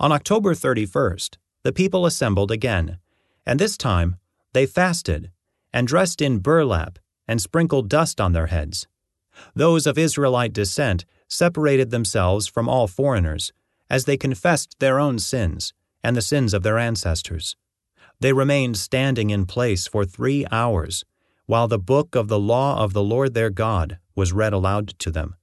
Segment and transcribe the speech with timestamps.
[0.00, 2.98] On October 31st, the people assembled again,
[3.44, 4.14] and this time
[4.52, 5.32] they fasted
[5.72, 8.86] and dressed in burlap and sprinkled dust on their heads.
[9.56, 13.52] Those of Israelite descent separated themselves from all foreigners,
[13.90, 15.74] as they confessed their own sins
[16.04, 17.56] and the sins of their ancestors.
[18.20, 21.04] They remained standing in place for three hours,
[21.46, 25.10] while the book of the law of the Lord their God was read aloud to
[25.10, 25.34] them.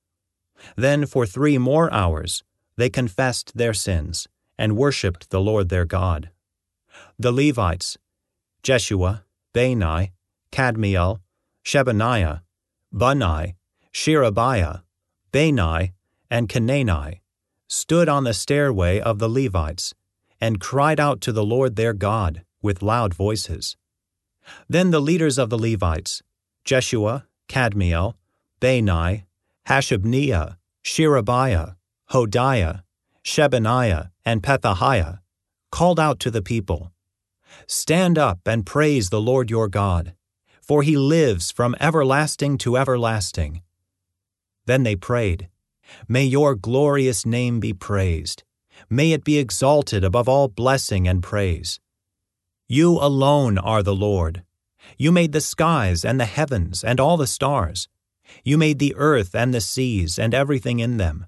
[0.77, 2.45] Then for three more hours
[2.77, 6.29] they confessed their sins and worshipped the Lord their God.
[7.19, 7.97] The Levites,
[8.63, 9.23] Jeshua,
[9.53, 10.11] Bani,
[10.51, 11.19] Kadmiel,
[11.63, 12.41] Shebaniah,
[12.91, 13.55] Bunni,
[13.91, 14.79] Sherebiah,
[15.31, 15.93] Bani,
[16.29, 17.21] and Kenani,
[17.67, 19.93] stood on the stairway of the Levites,
[20.39, 23.77] and cried out to the Lord their God with loud voices.
[24.69, 26.21] Then the leaders of the Levites,
[26.63, 28.15] Jeshua, Kadmiel,
[28.59, 29.25] Bani,
[29.67, 31.75] Hashabneiah, Sherebiah,
[32.11, 32.83] Hodiah,
[33.23, 35.19] Shebaniah, and Pethahiah,
[35.71, 36.91] called out to the people,
[37.67, 40.13] Stand up and praise the Lord your God,
[40.61, 43.61] for he lives from everlasting to everlasting.
[44.65, 45.49] Then they prayed,
[46.07, 48.43] May your glorious name be praised.
[48.89, 51.79] May it be exalted above all blessing and praise.
[52.67, 54.43] You alone are the Lord.
[54.97, 57.87] You made the skies and the heavens and all the stars.
[58.43, 61.27] You made the earth and the seas and everything in them.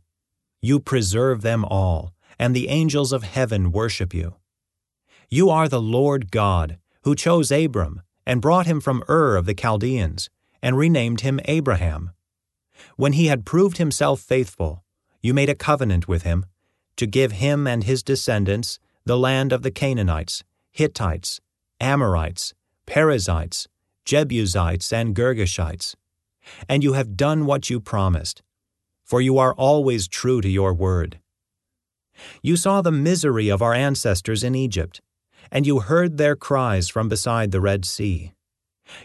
[0.61, 4.35] You preserve them all, and the angels of heaven worship you.
[5.30, 9.53] You are the Lord God, who chose Abram and brought him from Ur of the
[9.53, 10.30] Chaldeans,
[10.61, 12.11] and renamed him Abraham.
[12.95, 14.83] When he had proved himself faithful,
[15.21, 16.45] you made a covenant with him
[16.97, 21.39] to give him and his descendants the land of the Canaanites, Hittites,
[21.80, 22.53] Amorites,
[22.85, 23.67] Perizzites,
[24.03, 25.95] Jebusites, and Girgashites.
[26.67, 28.41] And you have done what you promised,
[29.03, 31.19] for you are always true to your word.
[32.41, 35.01] You saw the misery of our ancestors in Egypt,
[35.51, 38.33] and you heard their cries from beside the Red Sea.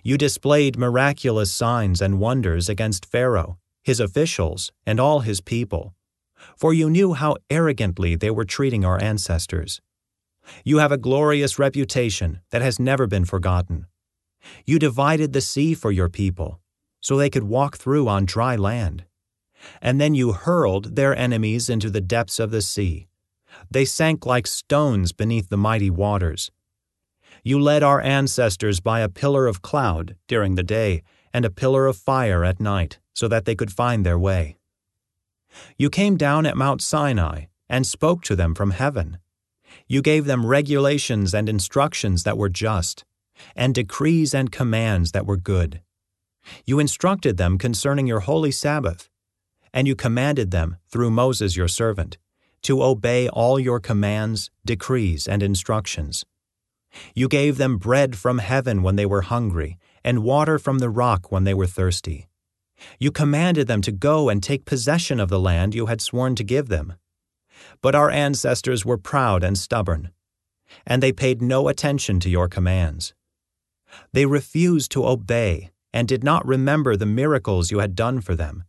[0.03, 5.95] You displayed miraculous signs and wonders against Pharaoh, his officials, and all his people,
[6.57, 9.81] for you knew how arrogantly they were treating our ancestors.
[10.65, 13.87] You have a glorious reputation that has never been forgotten.
[14.67, 16.61] You divided the sea for your people,
[17.01, 19.05] so they could walk through on dry land.
[19.81, 23.09] And then you hurled their enemies into the depths of the sea.
[23.71, 26.51] They sank like stones beneath the mighty waters.
[27.45, 31.03] You led our ancestors by a pillar of cloud during the day
[31.33, 34.59] and a pillar of fire at night, so that they could find their way.
[35.77, 39.19] You came down at Mount Sinai and spoke to them from heaven.
[39.87, 43.05] You gave them regulations and instructions that were just,
[43.57, 45.81] and decrees and commands that were good.
[46.67, 49.09] You instructed them concerning your holy Sabbath,
[49.73, 52.19] and you commanded them, through Moses your servant,
[52.63, 56.25] to obey all your commands, decrees, and instructions.
[57.15, 61.33] You gave them bread from heaven when they were hungry, and water from the rock
[61.33, 62.29] when they were thirsty.
[62.99, 66.45] You commanded them to go and take possession of the land you had sworn to
[66.45, 66.95] give them.
[67.81, 70.11] But our ancestors were proud and stubborn,
[70.87, 73.15] and they paid no attention to your commands.
[74.13, 78.65] They refused to obey and did not remember the miracles you had done for them.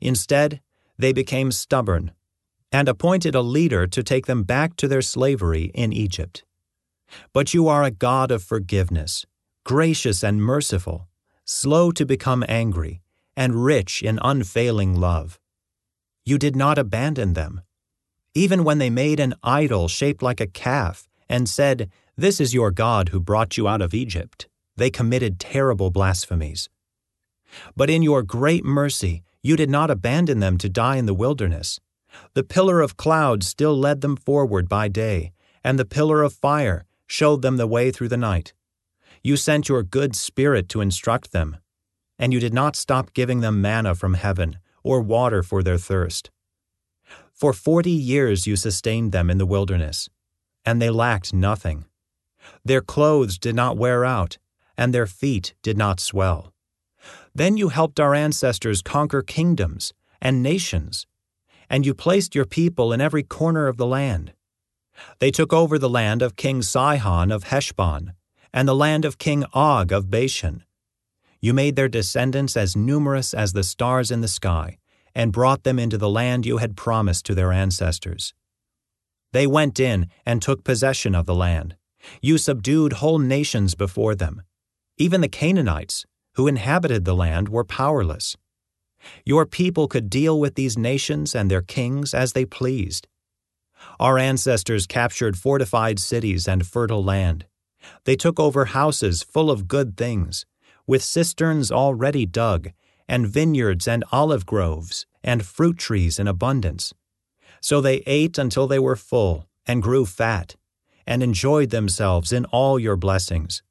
[0.00, 0.60] Instead,
[0.98, 2.12] they became stubborn
[2.72, 6.44] and appointed a leader to take them back to their slavery in Egypt.
[7.32, 9.24] But you are a God of forgiveness,
[9.64, 11.08] gracious and merciful,
[11.44, 13.02] slow to become angry,
[13.36, 15.38] and rich in unfailing love.
[16.24, 17.62] You did not abandon them.
[18.34, 22.70] Even when they made an idol shaped like a calf and said, This is your
[22.70, 26.68] God who brought you out of Egypt, they committed terrible blasphemies.
[27.76, 31.78] But in your great mercy, you did not abandon them to die in the wilderness.
[32.34, 36.84] The pillar of cloud still led them forward by day, and the pillar of fire
[37.06, 38.54] showed them the way through the night.
[39.22, 41.58] You sent your good spirit to instruct them,
[42.18, 46.30] and you did not stop giving them manna from heaven or water for their thirst.
[47.32, 50.08] For forty years you sustained them in the wilderness,
[50.64, 51.84] and they lacked nothing.
[52.64, 54.38] Their clothes did not wear out,
[54.76, 56.52] and their feet did not swell.
[57.36, 59.92] Then you helped our ancestors conquer kingdoms
[60.22, 61.06] and nations,
[61.68, 64.32] and you placed your people in every corner of the land.
[65.18, 68.14] They took over the land of King Sihon of Heshbon,
[68.54, 70.64] and the land of King Og of Bashan,
[71.40, 74.78] you made their descendants as numerous as the stars in the sky,
[75.14, 78.34] and brought them into the land you had promised to their ancestors.
[79.32, 81.76] They went in and took possession of the land.
[82.22, 84.42] You subdued whole nations before them.
[84.96, 86.06] Even the Canaanites,
[86.36, 88.36] who inhabited the land, were powerless.
[89.24, 93.08] Your people could deal with these nations and their kings as they pleased.
[93.98, 97.46] Our ancestors captured fortified cities and fertile land.
[98.04, 100.46] They took over houses full of good things,
[100.86, 102.70] with cisterns already dug,
[103.08, 106.92] and vineyards and olive groves, and fruit trees in abundance.
[107.60, 110.56] So they ate until they were full, and grew fat,
[111.06, 113.62] and enjoyed themselves in all your blessings.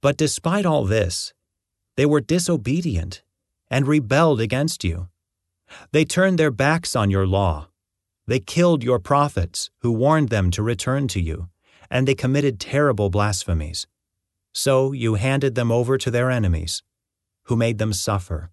[0.00, 1.32] But despite all this,
[1.98, 3.22] they were disobedient
[3.68, 5.08] and rebelled against you.
[5.90, 7.70] They turned their backs on your law.
[8.28, 11.48] They killed your prophets, who warned them to return to you,
[11.90, 13.88] and they committed terrible blasphemies.
[14.52, 16.84] So you handed them over to their enemies,
[17.46, 18.52] who made them suffer.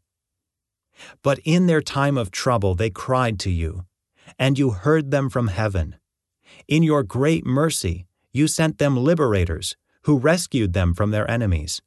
[1.22, 3.86] But in their time of trouble they cried to you,
[4.40, 5.98] and you heard them from heaven.
[6.68, 11.84] In your great mercy, you sent them liberators, who rescued them from their enemies.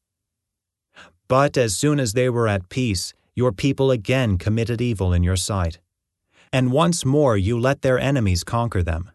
[1.28, 5.36] But as soon as they were at peace, your people again committed evil in your
[5.36, 5.78] sight.
[6.52, 9.10] And once more you let their enemies conquer them.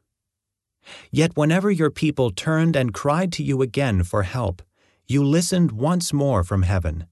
[1.12, 4.62] Yet whenever your people turned and cried to you again for help,
[5.07, 7.07] you listened once more from heaven.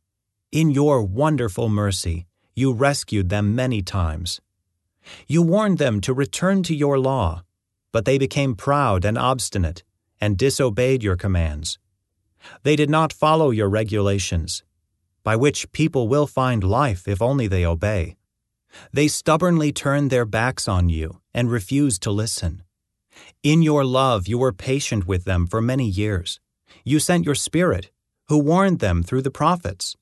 [0.52, 4.40] In your wonderful mercy, you rescued them many times.
[5.28, 7.44] You warned them to return to your law,
[7.92, 9.84] but they became proud and obstinate
[10.20, 11.80] and disobeyed your commands.
[12.64, 14.64] They did not follow your regulations,
[15.24, 18.18] by which people will find life if only they obey.
[18.94, 22.64] They stubbornly turned their backs on you and refused to listen.
[23.44, 26.40] In your love, you were patient with them for many years.
[26.84, 27.92] You sent your Spirit,
[28.28, 29.96] who warned them through the prophets.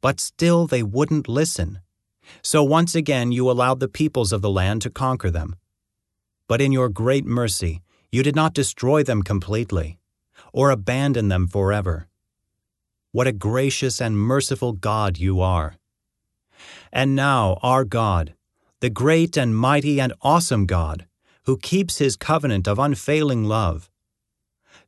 [0.00, 1.80] But still they wouldn't listen.
[2.42, 5.56] So once again you allowed the peoples of the land to conquer them.
[6.48, 9.98] But in your great mercy, you did not destroy them completely,
[10.52, 12.08] or abandon them forever.
[13.12, 15.74] What a gracious and merciful God you are.
[16.90, 18.34] And now, our God,
[18.80, 21.06] the great and mighty and awesome God,
[21.44, 23.90] who keeps his covenant of unfailing love.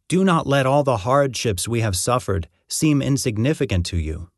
[0.09, 4.31] Do not let all the hardships we have suffered seem insignificant to you.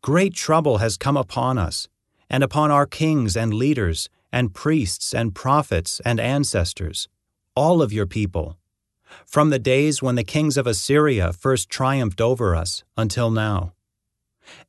[0.00, 1.88] Great trouble has come upon us,
[2.30, 7.06] and upon our kings and leaders, and priests and prophets and ancestors,
[7.54, 8.56] all of your people,
[9.26, 13.72] from the days when the kings of Assyria first triumphed over us until now.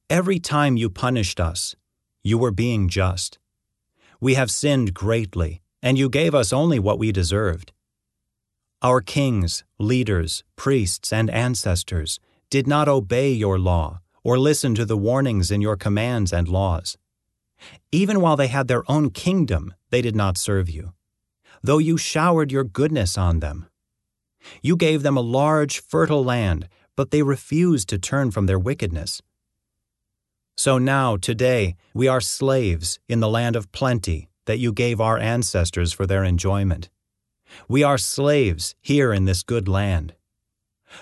[0.10, 1.76] Every time you punished us,
[2.24, 3.40] you were being just.
[4.20, 7.72] We have sinned greatly and you gave us only what we deserved.
[8.82, 14.98] Our kings, leaders, priests, and ancestors did not obey your law or listen to the
[14.98, 16.98] warnings in your commands and laws.
[17.92, 20.94] Even while they had their own kingdom, they did not serve you,
[21.62, 23.68] though you showered your goodness on them.
[24.62, 29.22] You gave them a large, fertile land, but they refused to turn from their wickedness.
[30.58, 35.18] So now, today, we are slaves in the land of plenty that you gave our
[35.18, 36.90] ancestors for their enjoyment.
[37.68, 40.14] We are slaves here in this good land.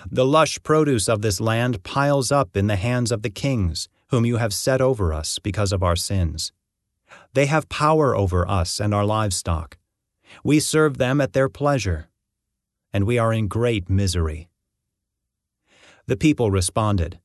[0.10, 4.26] The lush produce of this land piles up in the hands of the kings, whom
[4.26, 6.52] you have set over us because of our sins.
[7.34, 9.78] They have power over us and our livestock.
[10.44, 12.10] We serve them at their pleasure,
[12.94, 14.48] and we are in great misery.
[16.06, 17.20] The people responded,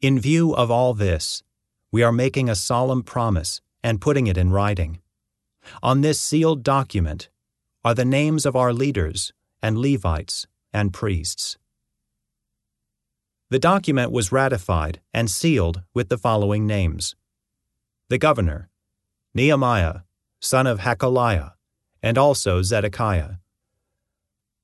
[0.00, 1.42] In view of all this,
[1.90, 5.00] we are making a solemn promise and putting it in writing.
[5.82, 7.30] On this sealed document
[7.84, 9.32] are the names of our leaders
[9.62, 11.56] and Levites and priests.
[13.50, 17.14] The document was ratified and sealed with the following names
[18.08, 18.68] The governor,
[19.34, 20.00] Nehemiah,
[20.40, 21.52] son of Hachaliah,
[22.02, 23.36] and also Zedekiah.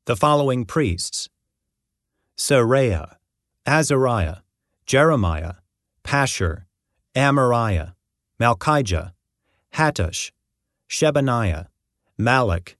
[0.06, 1.28] The following priests
[2.34, 3.16] Seraiah,
[3.66, 4.36] Azariah,
[4.86, 5.56] Jeremiah,
[6.02, 6.64] Pashhur,
[7.14, 7.92] Amariah,
[8.40, 9.12] Malchijah,
[9.74, 10.32] Hattush,
[10.88, 11.66] Shebaniah,
[12.18, 12.76] Malluch,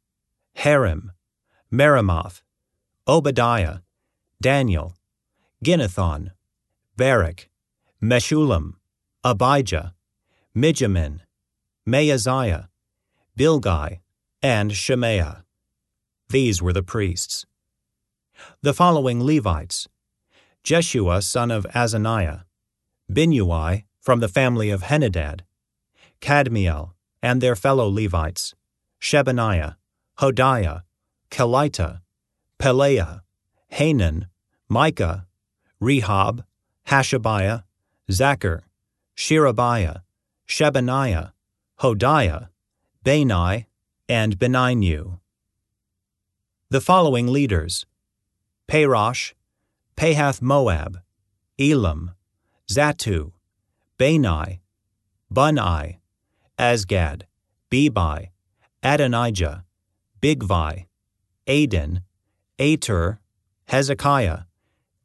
[0.56, 1.12] Harim,
[1.70, 2.40] Meremoth,
[3.06, 3.80] Obadiah,
[4.40, 4.96] Daniel,
[5.62, 6.30] Ginnethon,
[6.96, 7.50] Baruch,
[8.02, 8.76] Meshullam,
[9.22, 9.92] Abijah,
[10.56, 11.20] Mijamin,
[11.86, 12.68] Maaziah,
[13.38, 14.00] Bilgai,
[14.42, 15.44] and Shemaiah.
[16.30, 17.44] These were the priests.
[18.62, 19.88] The following Levites.
[20.62, 22.44] Jeshua son of Azaniah,
[23.10, 25.40] Binnui from the family of Henadad,
[26.20, 28.54] Kadmiel, and their fellow Levites,
[29.00, 29.74] Shebaniah,
[30.18, 30.82] Hodiah,
[31.32, 32.02] Kelita,
[32.60, 33.22] Pelaiah,
[33.68, 34.28] Hanan,
[34.68, 35.26] Micah,
[35.82, 36.44] Rehob,
[36.86, 37.64] Hashabiah,
[38.08, 38.60] Zaccur,
[39.16, 40.02] Sherebiah,
[40.46, 41.32] Shebaniah,
[41.80, 42.50] Hodiah,
[43.02, 43.66] Bani,
[44.08, 45.18] and Beninu.
[46.72, 47.84] The following leaders
[48.68, 49.32] Parosh,
[49.96, 51.00] Pahath Moab,
[51.58, 52.12] Elam,
[52.70, 53.32] Zattu,
[53.98, 54.60] Bani,
[55.34, 55.96] Bunai,
[56.56, 57.22] Azgad,
[57.72, 58.28] Bebai,
[58.84, 59.64] Adonijah,
[60.22, 60.86] Bigvai,
[61.48, 62.02] Adin,
[62.60, 63.18] Ater,
[63.66, 64.42] Hezekiah,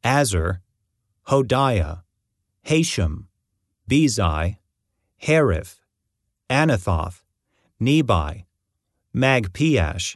[0.04, 0.60] Azur,
[1.26, 2.02] Hodiah,
[2.64, 3.24] Hashum,
[3.90, 4.58] Bezai,
[5.20, 5.80] Hariph,
[6.48, 7.22] Anathoth,
[7.82, 8.44] Nebai,
[9.12, 10.14] Magpiash,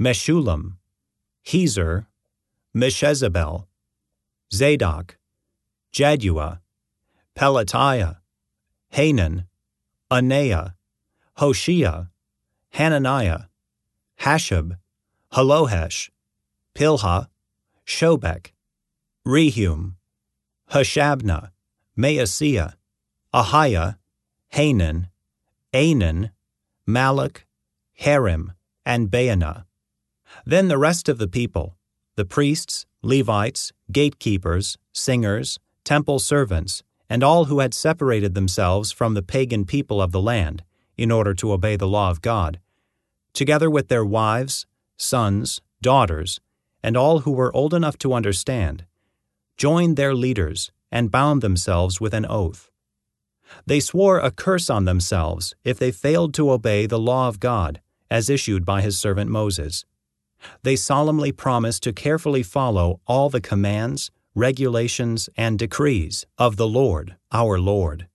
[0.00, 0.74] Meshullam,
[1.46, 2.06] Hezir,
[2.76, 3.66] Meshezabel,
[4.52, 5.16] Zadok,
[5.92, 6.60] Jaddua,
[7.36, 8.16] Pelatiah,
[8.90, 9.46] Hanan,
[10.10, 10.74] Anaiah,
[11.36, 12.10] Hoshea,
[12.70, 13.44] Hananiah,
[14.20, 14.76] Hasshub,
[15.32, 16.10] Hallohesh,
[16.74, 17.28] Pilha,
[17.86, 18.52] Shobek,
[19.26, 19.94] Rehum,
[20.70, 21.50] Hashabna,
[21.98, 22.74] Maaseiah,
[23.34, 23.96] Ahiah,
[24.48, 25.08] Hanan,
[25.72, 26.30] Anan,
[26.86, 27.38] Malluch,
[27.94, 28.52] Harim,
[28.84, 29.64] and Baanah.
[30.44, 31.76] Then the rest of the people,
[32.16, 39.22] the priests, Levites, gatekeepers, singers, temple servants, and all who had separated themselves from the
[39.22, 40.62] pagan people of the land,
[40.96, 42.60] in order to obey the law of God,
[43.32, 46.40] together with their wives, sons, daughters,
[46.82, 48.84] and all who were old enough to understand,
[49.56, 52.70] joined their leaders and bound themselves with an oath.
[53.66, 57.80] They swore a curse on themselves if they failed to obey the law of God
[58.10, 59.84] as issued by his servant Moses.
[60.62, 67.16] They solemnly promise to carefully follow all the commands, regulations, and decrees of the Lord,
[67.32, 68.08] our Lord.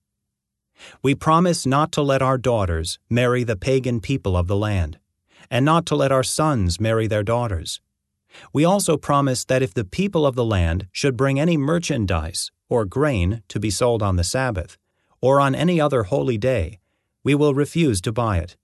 [1.02, 4.98] We promise not to let our daughters marry the pagan people of the land,
[5.50, 7.80] and not to let our sons marry their daughters.
[8.52, 12.84] We also promise that if the people of the land should bring any merchandise or
[12.84, 14.76] grain to be sold on the Sabbath,
[15.20, 16.78] or on any other holy day,
[17.24, 18.56] we will refuse to buy it.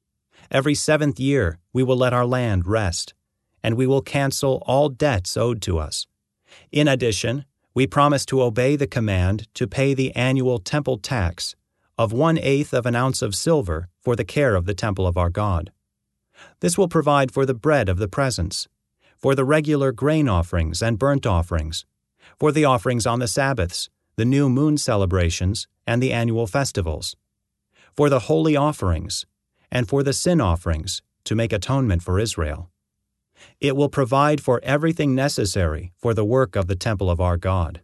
[0.51, 3.15] Every seventh year we will let our land rest,
[3.65, 6.07] and we will cancel all debts owed to us.
[6.71, 11.57] In addition, we promise to obey the command to pay the annual temple tax
[11.97, 15.17] of one eighth of an ounce of silver for the care of the temple of
[15.17, 15.73] our God.
[16.61, 18.69] This will provide for the bread of the presence,
[19.17, 21.87] for the regular grain offerings and burnt offerings,
[22.39, 27.17] for the offerings on the Sabbaths, the new moon celebrations, and the annual festivals,
[27.97, 29.25] for the holy offerings,
[29.71, 32.71] and for the sin offerings to make atonement for Israel.
[33.61, 37.81] It will provide for everything necessary for the work of the temple of our God.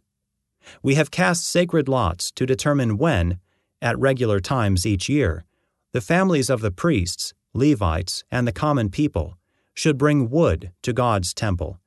[0.82, 3.38] We have cast sacred lots to determine when,
[3.80, 5.44] at regular times each year,
[5.92, 9.36] the families of the priests, Levites, and the common people
[9.74, 11.80] should bring wood to God's temple,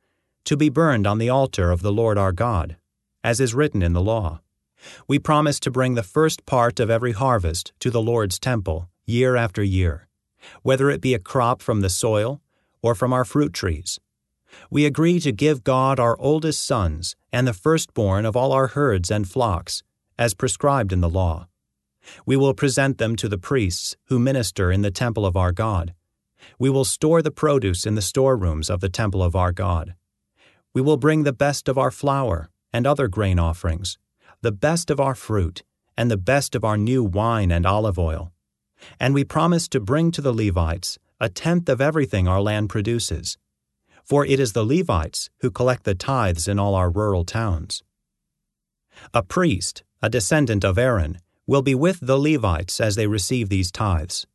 [0.45, 2.77] to be burned on the altar of the Lord our God,
[3.23, 4.41] as is written in the law.
[5.07, 9.35] We promise to bring the first part of every harvest to the Lord's temple, year
[9.35, 10.09] after year,
[10.61, 12.41] whether it be a crop from the soil
[12.83, 13.99] or from our fruit trees.
[14.69, 19.09] We agree to give God our oldest sons and the firstborn of all our herds
[19.09, 19.81] and flocks,
[20.19, 21.47] as prescribed in the law.
[22.25, 25.95] We will present them to the priests who minister in the temple of our God.
[26.59, 29.95] We will store the produce in the storerooms of the temple of our God.
[30.73, 33.97] We will bring the best of our flour and other grain offerings,
[34.41, 35.63] the best of our fruit,
[35.97, 38.31] and the best of our new wine and olive oil.
[38.99, 43.37] And we promise to bring to the Levites a tenth of everything our land produces.
[44.03, 47.81] For it is the Levites who collect the tithes in all our rural towns.
[49.13, 53.71] A priest, a descendant of Aaron, will be with the Levites as they receive these
[53.71, 54.27] tithes.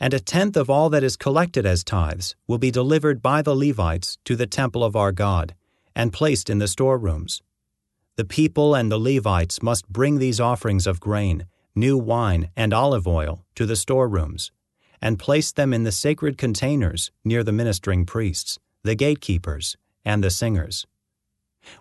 [0.00, 3.54] And a tenth of all that is collected as tithes will be delivered by the
[3.54, 5.54] Levites to the temple of our God,
[5.94, 7.42] and placed in the storerooms.
[8.16, 13.06] The people and the Levites must bring these offerings of grain, new wine, and olive
[13.06, 14.50] oil to the storerooms,
[15.02, 20.30] and placed them in the sacred containers near the ministering priests, the gatekeepers, and the
[20.30, 20.86] singers.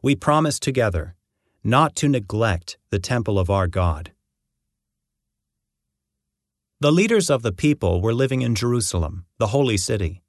[0.01, 1.15] We promise together
[1.63, 4.11] not to neglect the temple of our God.
[6.79, 10.23] The leaders of the people were living in Jerusalem, the holy city.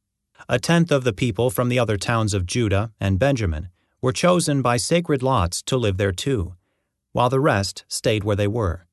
[0.49, 3.71] A tenth of the people from the other towns of Judah and Benjamin
[4.03, 6.55] were chosen by sacred lots to live there too,
[7.13, 8.87] while the rest stayed where they were.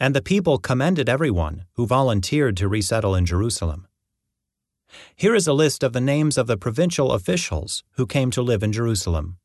[0.00, 3.86] And the people commended everyone who volunteered to resettle in Jerusalem.
[5.16, 8.62] Here is a list of the names of the provincial officials who came to live
[8.62, 9.38] in Jerusalem.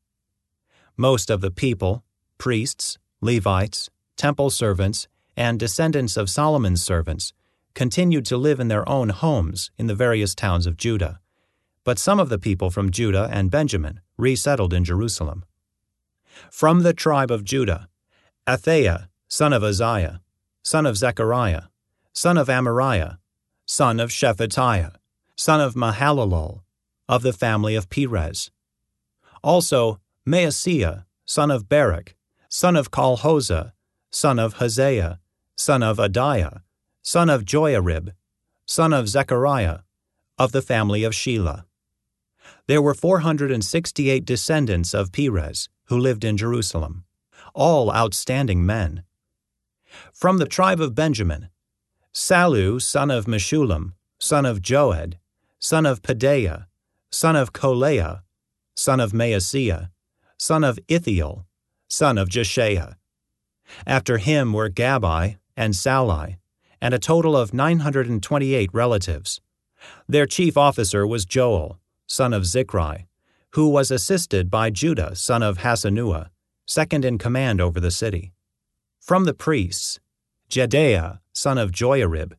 [0.96, 2.04] Most of the people,
[2.38, 7.32] priests, Levites, temple servants, and descendants of Solomon's servants
[7.74, 11.20] continued to live in their own homes in the various towns of Judah,
[11.84, 15.44] but some of the people from Judah and Benjamin resettled in Jerusalem.
[16.50, 17.88] From the tribe of Judah,
[18.46, 20.20] Athaiah, son of Uzziah,
[20.62, 21.64] son of Zechariah,
[22.12, 23.18] son of Amariah,
[23.66, 24.96] son of Shephatiah,
[25.36, 26.60] son of Mahalalel,
[27.08, 28.50] of the family of Perez.
[29.42, 32.14] Also Maaseiah, son of Baruch,
[32.48, 33.72] son of Colhozeh,
[34.10, 35.18] son of Hazaiah,
[35.56, 36.62] son of Adaiah,
[37.02, 38.12] son of Joiarib,
[38.66, 39.80] son of Zechariah,
[40.38, 41.64] of the family of Shelah.
[42.66, 47.04] there were 468 descendants of Perez who lived in Jerusalem,
[47.54, 49.02] all outstanding men.
[50.12, 51.48] From the tribe of Benjamin,
[52.12, 55.18] Salu, son of Meshullam, son of Joed,
[55.58, 56.66] son of Pedaiah,
[57.10, 58.22] son of Kolaiah,
[58.74, 59.90] son of Maaseiah,
[60.38, 61.46] son of Ithiel,
[61.88, 62.94] son of Jeshaiah.
[63.86, 66.38] After him were Gabbai and Sallai,
[66.80, 69.40] and a total of 928 relatives.
[70.08, 73.06] Their chief officer was Joel, son of Zichri,
[73.50, 76.30] who was assisted by Judah, son of Hassenuah,
[76.66, 78.32] second in command over the city.
[79.00, 79.98] From the priests,
[80.50, 82.34] Jedaiah, son of Joiarib,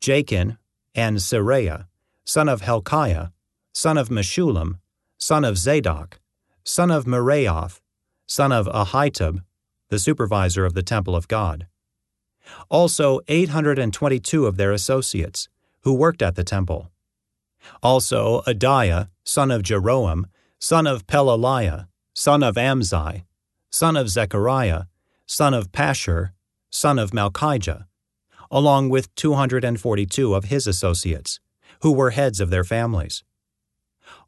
[0.00, 0.58] Jachin,
[0.94, 1.86] and Seraiah,
[2.24, 3.28] son of Hilkiah,
[3.72, 4.80] son of Meshullam,
[5.18, 6.20] son of Zadok,
[6.62, 7.80] son of Meraioth,
[8.26, 9.42] son of Ahitub,
[9.88, 11.66] the supervisor of the temple of God.
[12.68, 15.48] Also 822 of their associates,
[15.82, 16.90] who worked at the temple.
[17.82, 20.24] Also Adaiah, son of Jeroham,
[20.58, 23.24] son of Pelaliah, son of Amzi,
[23.70, 24.84] son of Zechariah,
[25.26, 26.30] son of Pashhur,
[26.70, 27.86] son of Malchijah,
[28.50, 31.40] along with 242 of his associates,
[31.80, 33.24] who were heads of their families.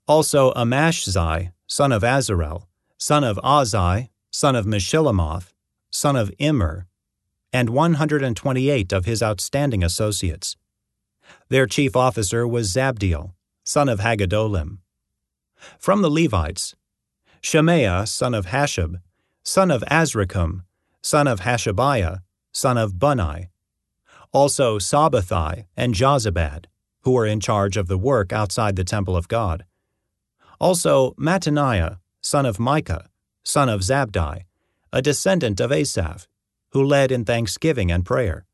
[0.09, 2.65] Also Amashzai, son of Azarel,
[2.99, 5.53] son of Ahzai, son of Meshillemoth,
[5.91, 6.87] son of Immer,
[7.53, 10.57] and 128 of his outstanding associates.
[11.49, 13.33] Their chief officer was Zabdiel,
[13.65, 14.79] son of Haggedolim.
[15.79, 16.75] From the Levites,
[17.41, 19.01] Shemaiah, son of Hasshub,
[19.43, 20.63] son of Azrikam,
[21.07, 22.19] son of Hashabiah,
[22.53, 23.47] son of Bunai,
[24.33, 26.65] Also Shabbethai and Jozabad,
[27.03, 29.65] who were in charge of the work outside the temple of God.
[30.59, 33.09] Also Mattaniah, son of Micah,
[33.45, 34.43] son of Zabdi,
[34.93, 36.27] a descendant of Asaph,
[36.71, 38.45] who led in thanksgiving and prayer.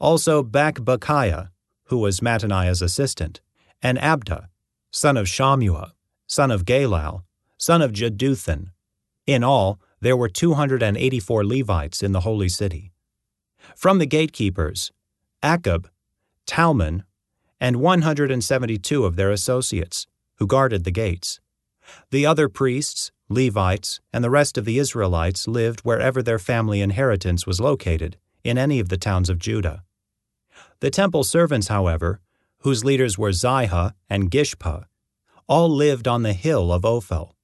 [0.00, 1.50] Also Bakbukiah,
[1.88, 3.42] who was Mattaniah's assistant,
[3.82, 4.48] and Abda,
[4.90, 5.92] son of Shammua,
[6.26, 7.24] son of Galal,
[7.58, 8.70] son of Jeduthun.
[9.26, 12.92] In all, there were 284 Levites in the holy city.
[13.76, 14.92] From the gatekeepers,
[15.42, 15.86] Akkub,
[16.46, 17.04] Talmon,
[17.60, 21.40] and 172 of their associates, who guarded the gates.
[22.10, 27.46] The other priests, Levites, and the rest of the Israelites lived wherever their family inheritance
[27.46, 29.82] was located, in any of the towns of Judah.
[30.80, 32.20] The temple servants, however,
[32.58, 34.86] whose leaders were Ziha and Gishpa,
[35.46, 37.34] all lived on the hill of Ophel.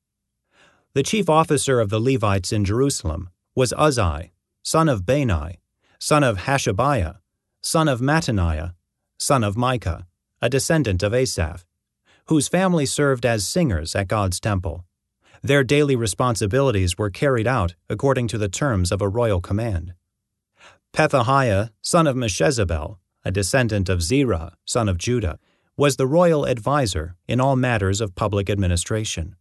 [0.94, 4.30] The chief officer of the Levites in Jerusalem was Uzzi,
[4.62, 5.58] son of Bani,
[5.98, 7.16] son of Hashabiah,
[7.60, 8.74] son of Mattaniah,
[9.18, 10.06] son of Micah,
[10.40, 11.64] a descendant of Asaph,
[12.26, 14.84] whose family served as singers at God's temple.
[15.42, 19.94] Their daily responsibilities were carried out according to the terms of a royal command.
[20.92, 25.40] Pethahiah, son of Meshezabel, a descendant of Zerah, son of Judah,
[25.76, 29.34] was the royal adviser in all matters of public administration.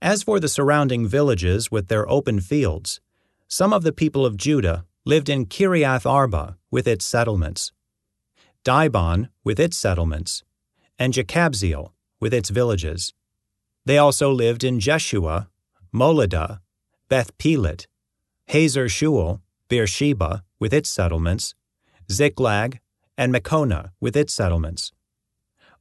[0.00, 3.00] As for the surrounding villages with their open fields,
[3.48, 7.72] some of the people of Judah lived in Kiriath Arba with its settlements,
[8.64, 10.44] Dibon with its settlements,
[11.00, 13.12] and Jekabzeel with its villages.
[13.86, 15.48] They also lived in Jeshua,
[15.92, 16.60] Moladah,
[17.08, 17.86] Beth Pelet,
[18.46, 21.54] Hazer Shual, Beersheba with its settlements,
[22.10, 22.78] Ziklag,
[23.16, 24.92] and Meconah with its settlements.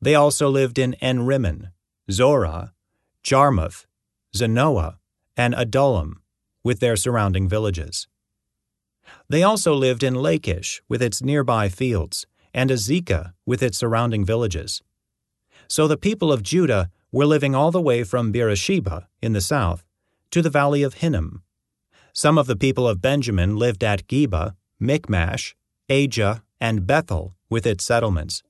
[0.02, 1.70] They also lived in En Rimmon,
[2.10, 2.74] Zorah,
[3.24, 3.86] Jarmuth,
[4.38, 4.98] Zanoah,
[5.36, 6.22] and Adullam,
[6.64, 8.08] with their surrounding villages.
[9.30, 14.82] They also lived in Lachish with its nearby fields, and Azekah with its surrounding villages.
[15.68, 19.84] So the people of Judah were living all the way from Beersheba in the south
[20.32, 21.44] to the valley of Hinnom.
[22.14, 25.56] Some of the people of Benjamin lived at Geba, Michmash,
[25.90, 28.44] Aja, and Bethel with its settlements.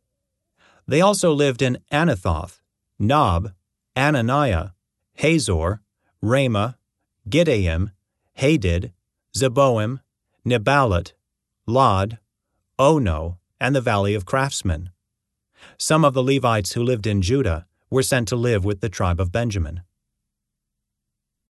[0.88, 2.62] They also lived in Anathoth,
[2.98, 3.52] Nob,
[3.96, 4.72] Ananiah,
[5.18, 5.82] Hazor,
[6.22, 6.78] Ramah,
[7.28, 7.92] Gittaim,
[8.38, 8.92] Hadid,
[9.36, 10.00] Zeboim,
[10.46, 11.14] Neballat,
[11.66, 12.20] Lod,
[12.78, 14.92] Ono, and the Valley of Craftsmen.
[15.78, 19.20] Some of the Levites who lived in Judah were sent to live with the tribe
[19.20, 19.82] of Benjamin.